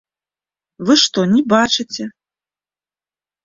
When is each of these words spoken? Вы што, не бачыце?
Вы 0.87 0.93
што, 1.03 1.27
не 1.35 1.41
бачыце? 1.55 2.09